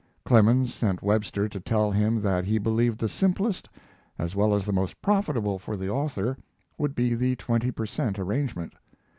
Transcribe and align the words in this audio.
Clemens 0.25 0.73
sent 0.73 1.03
Webster 1.03 1.47
to 1.47 1.59
tell 1.59 1.91
him 1.91 2.23
that 2.23 2.43
he 2.43 2.57
believed 2.57 2.97
the 2.99 3.07
simplest, 3.07 3.69
as 4.17 4.35
well 4.35 4.55
as 4.55 4.65
the 4.65 4.73
most 4.73 4.99
profitable 4.99 5.59
for 5.59 5.77
the 5.77 5.91
author, 5.91 6.37
would 6.75 6.95
be 6.95 7.13
the 7.13 7.35
twenty 7.35 7.69
per 7.69 7.85
cent. 7.85 8.17
arrangement. 8.17 8.73